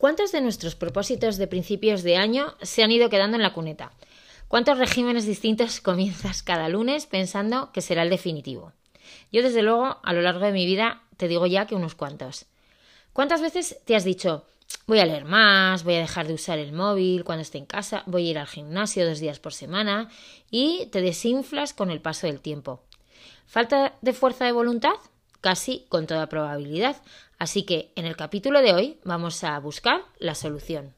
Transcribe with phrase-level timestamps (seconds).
[0.00, 3.92] ¿Cuántos de nuestros propósitos de principios de año se han ido quedando en la cuneta?
[4.48, 8.72] ¿Cuántos regímenes distintos comienzas cada lunes pensando que será el definitivo?
[9.30, 12.46] Yo, desde luego, a lo largo de mi vida, te digo ya que unos cuantos.
[13.12, 14.46] ¿Cuántas veces te has dicho,
[14.86, 18.02] voy a leer más, voy a dejar de usar el móvil cuando esté en casa,
[18.06, 20.08] voy a ir al gimnasio dos días por semana
[20.50, 22.82] y te desinflas con el paso del tiempo?
[23.46, 24.94] ¿Falta de fuerza de voluntad?
[25.42, 26.96] Casi con toda probabilidad.
[27.40, 30.94] Así que en el capítulo de hoy vamos a buscar la solución.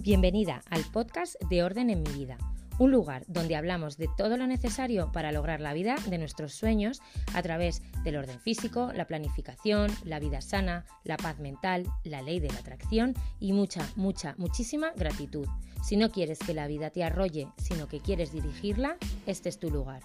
[0.00, 2.38] Bienvenida al podcast de Orden en mi vida,
[2.78, 7.02] un lugar donde hablamos de todo lo necesario para lograr la vida de nuestros sueños
[7.34, 12.40] a través del orden físico, la planificación, la vida sana, la paz mental, la ley
[12.40, 15.46] de la atracción y mucha, mucha, muchísima gratitud.
[15.84, 19.68] Si no quieres que la vida te arrolle, sino que quieres dirigirla, este es tu
[19.68, 20.00] lugar.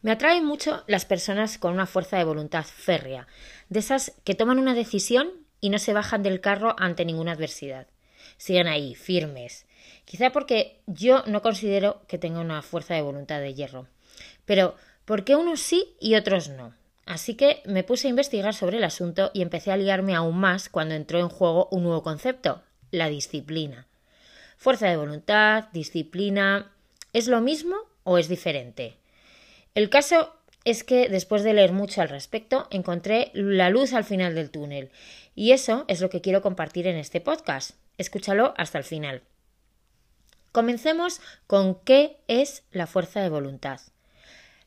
[0.00, 3.26] Me atraen mucho las personas con una fuerza de voluntad férrea,
[3.68, 5.30] de esas que toman una decisión
[5.60, 7.88] y no se bajan del carro ante ninguna adversidad.
[8.36, 9.66] Siguen ahí, firmes.
[10.04, 13.88] Quizá porque yo no considero que tenga una fuerza de voluntad de hierro.
[14.44, 16.74] Pero, ¿por qué unos sí y otros no?
[17.04, 20.68] Así que me puse a investigar sobre el asunto y empecé a liarme aún más
[20.68, 23.86] cuando entró en juego un nuevo concepto, la disciplina.
[24.56, 26.70] Fuerza de voluntad, disciplina,
[27.12, 28.96] ¿es lo mismo o es diferente?
[29.78, 30.34] El caso
[30.64, 34.90] es que después de leer mucho al respecto encontré la luz al final del túnel
[35.36, 37.76] y eso es lo que quiero compartir en este podcast.
[37.96, 39.22] Escúchalo hasta el final.
[40.50, 43.80] Comencemos con qué es la fuerza de voluntad.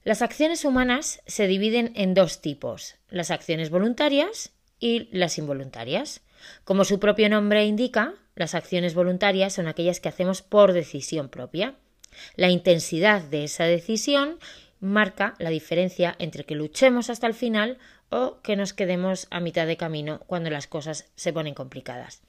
[0.05, 6.21] Las acciones humanas se dividen en dos tipos, las acciones voluntarias y las involuntarias.
[6.63, 11.75] Como su propio nombre indica, las acciones voluntarias son aquellas que hacemos por decisión propia.
[12.37, 14.39] La intensidad de esa decisión
[14.81, 17.77] marca la diferencia entre que luchemos hasta el final
[18.09, 22.21] o que nos quedemos a mitad de camino cuando las cosas se ponen complicadas.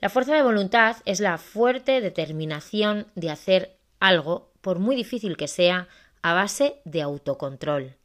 [0.00, 5.48] La fuerza de voluntad es la fuerte determinación de hacer algo, por muy difícil que
[5.48, 5.88] sea,
[6.22, 7.96] a base de autocontrol.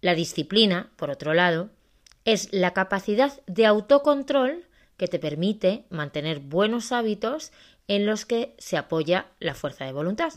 [0.00, 1.70] La disciplina, por otro lado,
[2.24, 7.52] es la capacidad de autocontrol que te permite mantener buenos hábitos
[7.88, 10.34] en los que se apoya la fuerza de voluntad.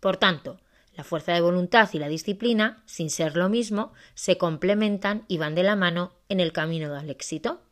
[0.00, 0.60] Por tanto,
[0.94, 5.54] la fuerza de voluntad y la disciplina, sin ser lo mismo, se complementan y van
[5.54, 7.62] de la mano en el camino al éxito.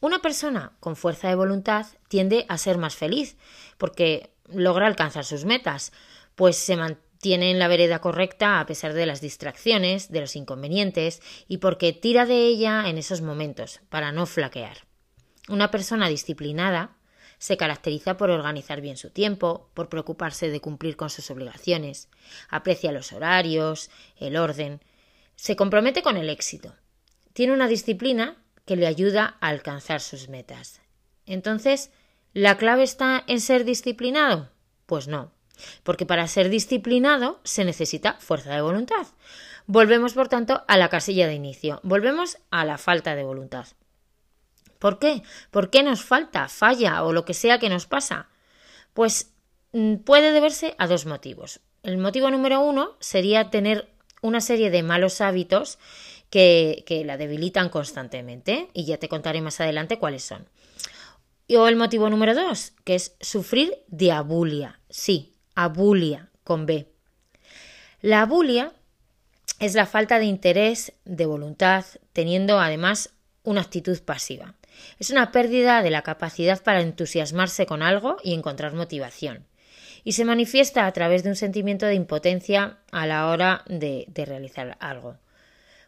[0.00, 3.36] Una persona con fuerza de voluntad tiende a ser más feliz
[3.78, 5.92] porque logra alcanzar sus metas,
[6.34, 11.22] pues se mantiene en la vereda correcta a pesar de las distracciones, de los inconvenientes
[11.48, 14.86] y porque tira de ella en esos momentos para no flaquear.
[15.48, 16.96] Una persona disciplinada
[17.38, 22.08] se caracteriza por organizar bien su tiempo, por preocuparse de cumplir con sus obligaciones,
[22.48, 24.80] aprecia los horarios, el orden,
[25.36, 26.74] se compromete con el éxito.
[27.32, 30.80] Tiene una disciplina que le ayuda a alcanzar sus metas.
[31.26, 31.90] Entonces,
[32.32, 34.50] ¿la clave está en ser disciplinado?
[34.86, 35.32] Pues no,
[35.82, 39.06] porque para ser disciplinado se necesita fuerza de voluntad.
[39.66, 43.66] Volvemos, por tanto, a la casilla de inicio, volvemos a la falta de voluntad.
[44.78, 45.22] ¿Por qué?
[45.50, 48.28] ¿Por qué nos falta, falla o lo que sea que nos pasa?
[48.94, 49.32] Pues
[49.72, 51.60] mm, puede deberse a dos motivos.
[51.82, 53.88] El motivo número uno sería tener
[54.22, 55.78] una serie de malos hábitos
[56.30, 60.48] que, que la debilitan constantemente y ya te contaré más adelante cuáles son.
[61.48, 64.80] O el motivo número dos, que es sufrir de abulia.
[64.90, 66.88] Sí, abulia con B.
[68.00, 68.72] La abulia
[69.58, 73.10] es la falta de interés, de voluntad, teniendo además
[73.42, 74.54] una actitud pasiva.
[74.98, 79.46] Es una pérdida de la capacidad para entusiasmarse con algo y encontrar motivación.
[80.04, 84.24] Y se manifiesta a través de un sentimiento de impotencia a la hora de, de
[84.24, 85.18] realizar algo.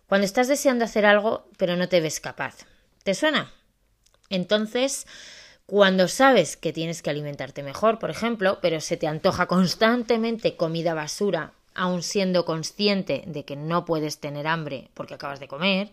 [0.06, 2.66] Cuando estás deseando hacer algo pero no te ves capaz.
[3.04, 3.52] ¿Te suena?
[4.30, 5.06] Entonces,
[5.66, 10.94] cuando sabes que tienes que alimentarte mejor, por ejemplo, pero se te antoja constantemente comida
[10.94, 15.92] basura aun siendo consciente de que no puedes tener hambre porque acabas de comer,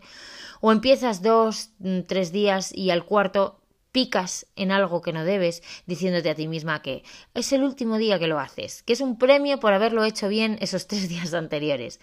[0.59, 3.61] o empiezas dos, mm, tres días y al cuarto
[3.91, 8.19] picas en algo que no debes, diciéndote a ti misma que es el último día
[8.19, 12.01] que lo haces, que es un premio por haberlo hecho bien esos tres días anteriores,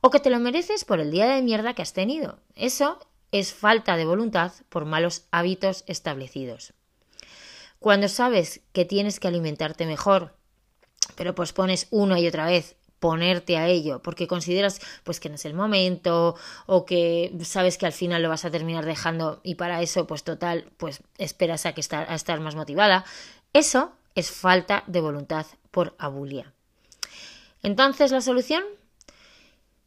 [0.00, 2.40] o que te lo mereces por el día de mierda que has tenido.
[2.56, 2.98] Eso
[3.30, 6.72] es falta de voluntad por malos hábitos establecidos.
[7.78, 10.34] Cuando sabes que tienes que alimentarte mejor,
[11.14, 15.36] pero pues pones una y otra vez ponerte a ello porque consideras pues que no
[15.36, 16.34] es el momento
[16.66, 20.24] o que sabes que al final lo vas a terminar dejando y para eso pues
[20.24, 23.04] total pues esperas a que estar, a estar más motivada.
[23.52, 26.52] Eso es falta de voluntad por abulia.
[27.62, 28.64] Entonces la solución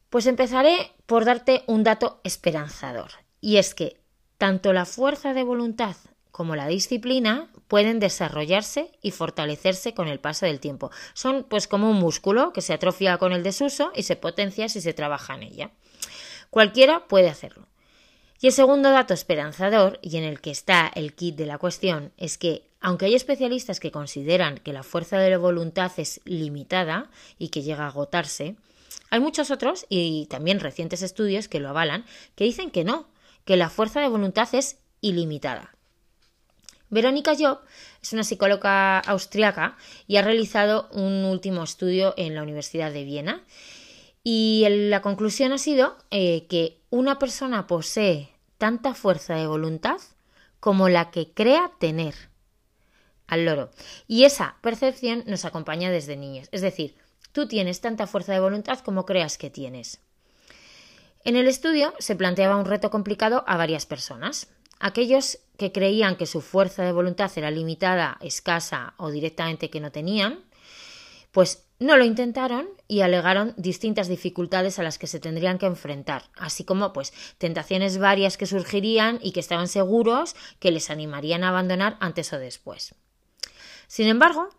[0.10, 3.96] Pues empezaré por darte un dato esperanzador, y es que
[4.38, 5.96] tanto la fuerza de voluntad
[6.32, 10.92] como la disciplina pueden desarrollarse y fortalecerse con el paso del tiempo.
[11.14, 14.82] Son pues como un músculo que se atrofia con el desuso y se potencia si
[14.82, 15.72] se trabaja en ella.
[16.50, 17.70] Cualquiera puede hacerlo.
[18.42, 22.12] Y el segundo dato esperanzador, y en el que está el kit de la cuestión,
[22.18, 27.10] es que, aunque hay especialistas que consideran que la fuerza de la voluntad es limitada
[27.40, 28.58] y que llega a agotarse,
[29.12, 32.04] hay muchos otros, y también recientes estudios que lo avalan,
[32.36, 33.08] que dicen que no,
[33.46, 35.74] que la fuerza de voluntad es ilimitada.
[36.92, 37.60] Verónica Job
[38.04, 39.78] es una psicóloga austriaca
[40.08, 43.44] y ha realizado un último estudio en la Universidad de Viena.
[44.24, 48.30] Y la conclusión ha sido eh, que una persona posee
[48.60, 49.98] tanta fuerza de voluntad
[50.60, 52.14] como la que crea tener
[53.26, 53.72] al loro.
[54.08, 56.50] Y esa percepción nos acompaña desde niños.
[56.52, 56.96] Es decir,
[57.32, 60.02] tú tienes tanta fuerza de voluntad como creas que tienes.
[61.24, 64.50] En el estudio se planteaba un reto complicado a varias personas.
[64.80, 69.92] Aquellos que creían que su fuerza de voluntad era limitada, escasa o directamente que no
[69.92, 70.40] tenían,
[71.32, 76.24] pues no lo intentaron y alegaron distintas dificultades a las que se tendrían que enfrentar,
[76.36, 81.50] así como pues tentaciones varias que surgirían y que estaban seguros que les animarían a
[81.50, 82.96] abandonar antes o después.
[83.86, 84.50] Sin embargo,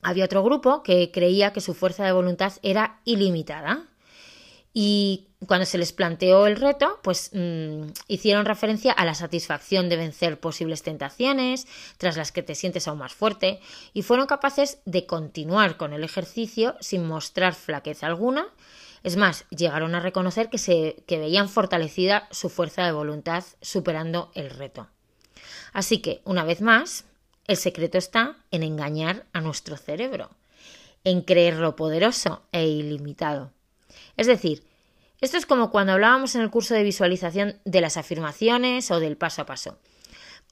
[0.00, 3.88] había otro grupo que creía que su fuerza de voluntad era ilimitada
[4.72, 9.96] y cuando se les planteó el reto, pues mm, hicieron referencia a la satisfacción de
[9.96, 11.66] vencer posibles tentaciones,
[11.96, 13.60] tras las que te sientes aún más fuerte,
[13.94, 18.48] y fueron capaces de continuar con el ejercicio sin mostrar flaqueza alguna.
[19.02, 24.30] Es más, llegaron a reconocer que, se, que veían fortalecida su fuerza de voluntad superando
[24.34, 24.88] el reto.
[25.72, 27.06] Así que, una vez más,
[27.46, 30.30] el secreto está en engañar a nuestro cerebro,
[31.02, 33.52] en creerlo poderoso e ilimitado.
[34.18, 34.69] Es decir,
[35.20, 39.16] esto es como cuando hablábamos en el curso de visualización de las afirmaciones o del
[39.16, 39.78] paso a paso.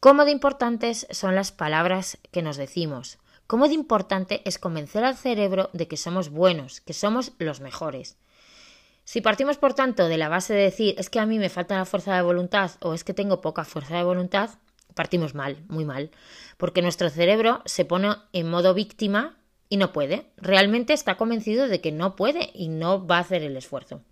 [0.00, 3.18] ¿Cómo de importantes son las palabras que nos decimos?
[3.46, 8.18] ¿Cómo de importante es convencer al cerebro de que somos buenos, que somos los mejores?
[9.04, 11.78] Si partimos, por tanto, de la base de decir es que a mí me falta
[11.78, 14.50] la fuerza de voluntad o es que tengo poca fuerza de voluntad,
[14.94, 16.10] partimos mal, muy mal,
[16.58, 19.38] porque nuestro cerebro se pone en modo víctima
[19.70, 20.26] y no puede.
[20.36, 24.02] Realmente está convencido de que no puede y no va a hacer el esfuerzo.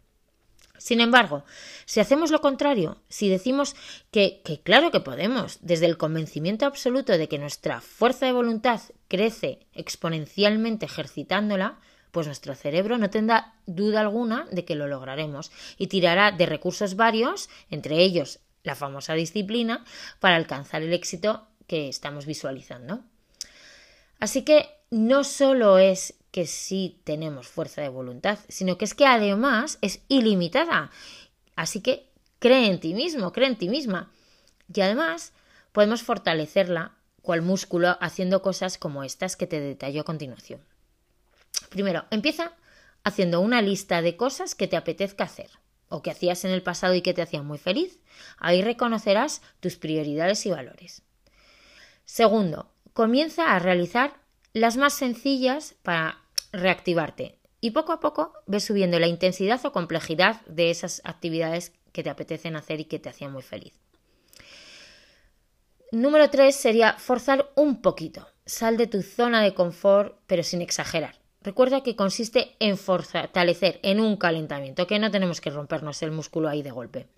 [0.79, 1.45] Sin embargo,
[1.85, 3.77] si hacemos lo contrario, si decimos
[4.11, 9.67] que, claro que podemos, desde el convencimiento absoluto de que nuestra fuerza de voluntad crece
[9.73, 11.79] exponencialmente ejercitándola,
[12.11, 16.97] pues nuestro cerebro no tendrá duda alguna de que lo lograremos y tirará de recursos
[16.97, 19.85] varios, entre ellos la famosa disciplina,
[20.19, 23.01] para alcanzar el éxito que estamos visualizando.
[24.19, 29.07] Así que no solo es que sí tenemos fuerza de voluntad, sino que es que
[29.07, 30.91] además es ilimitada.
[31.55, 34.13] Así que cree en ti mismo, cree en ti misma.
[34.73, 35.33] Y además
[35.73, 36.93] podemos fortalecerla
[37.23, 40.61] cual músculo haciendo cosas como estas que te detallo a continuación.
[41.71, 42.53] Primero, empieza
[43.03, 45.51] haciendo una lista de cosas que te apetezca hacer
[45.89, 48.01] o que hacías en el pasado y que te hacían muy feliz.
[48.39, 51.03] Ahí reconocerás tus prioridades y valores.
[52.05, 54.15] Segundo, comienza a realizar
[54.57, 57.39] las más sencillas para reactivarte.
[57.61, 62.09] Y poco a poco ves subiendo la intensidad o complejidad de esas actividades que te
[62.09, 63.75] apetecen hacer y que te hacían muy feliz.
[65.93, 68.27] Número 3 sería forzar un poquito.
[68.47, 71.17] Sal de tu zona de confort, pero sin exagerar.
[71.43, 76.49] Recuerda que consiste en fortalecer, en un calentamiento, que no tenemos que rompernos el músculo
[76.49, 77.09] ahí de golpe.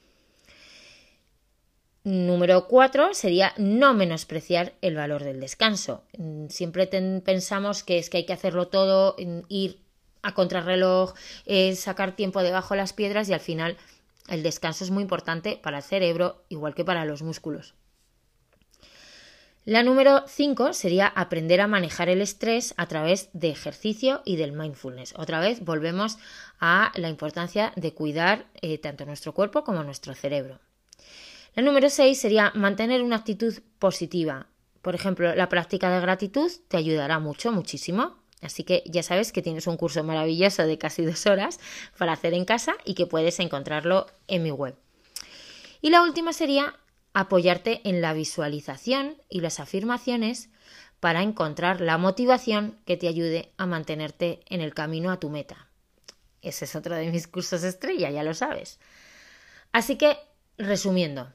[2.05, 6.05] Número cuatro sería no menospreciar el valor del descanso.
[6.17, 9.17] Mm, siempre pensamos que es que hay que hacerlo todo,
[9.49, 9.81] ir
[10.23, 11.14] a contrarreloj,
[11.47, 13.76] eh, sacar tiempo debajo de las piedras y al final
[14.28, 17.75] el descanso es muy importante para el cerebro igual que para los músculos.
[19.64, 24.52] La número 5 sería aprender a manejar el estrés a través de ejercicio y del
[24.52, 25.12] mindfulness.
[25.19, 26.17] Otra vez volvemos
[26.59, 30.59] a la importancia de cuidar eh, tanto nuestro cuerpo como nuestro cerebro.
[31.55, 34.47] El número 6 sería mantener una actitud positiva.
[34.83, 38.17] Por ejemplo, la práctica de gratitud te ayudará mucho, muchísimo.
[38.40, 41.59] Así que ya sabes que tienes un curso maravilloso de casi dos horas
[41.99, 44.76] para hacer en casa y que puedes encontrarlo en mi web.
[45.81, 46.76] Y la última sería
[47.14, 50.50] apoyarte en la visualización y las afirmaciones
[51.00, 55.69] para encontrar la motivación que te ayude a mantenerte en el camino a tu meta.
[56.43, 58.78] Ese es otro de mis cursos estrella, ya lo sabes.
[59.73, 60.17] Así que,
[60.57, 61.33] resumiendo,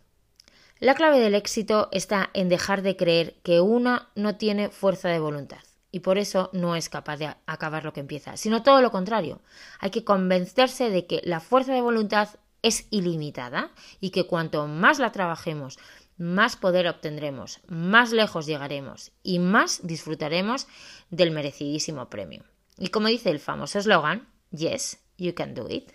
[0.83, 5.17] la clave del éxito está en dejar de creer que una no tiene fuerza de
[5.17, 5.59] voluntad
[5.91, 9.39] y por eso no es capaz de acabar lo que empieza, sino todo lo contrario.
[9.79, 12.31] Hay que convencerse de que la fuerza de voluntad
[12.63, 13.71] es ilimitada
[14.01, 15.79] y que cuanto más la trabajemos,
[16.17, 20.67] más poder obtendremos, más lejos llegaremos y más disfrutaremos
[21.09, 22.43] del merecidísimo premio.
[22.77, 25.93] Y como dice el famoso eslogan, Yes, you can do it.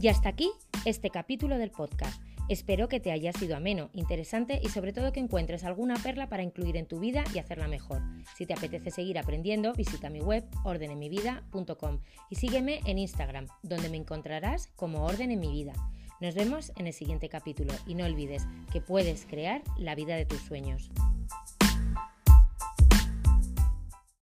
[0.00, 0.50] Y hasta aquí
[0.86, 2.22] este capítulo del podcast.
[2.48, 6.42] Espero que te haya sido ameno, interesante y sobre todo que encuentres alguna perla para
[6.42, 8.02] incluir en tu vida y hacerla mejor.
[8.36, 13.96] Si te apetece seguir aprendiendo, visita mi web ordenemivida.com y sígueme en Instagram, donde me
[13.96, 15.72] encontrarás como Orden en mi vida.
[16.20, 20.26] Nos vemos en el siguiente capítulo y no olvides que puedes crear la vida de
[20.26, 20.90] tus sueños.